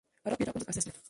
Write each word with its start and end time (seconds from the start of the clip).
A 0.25 0.29
Rapid 0.31 0.47
Response 0.47 0.67
Assessment.". 0.69 0.97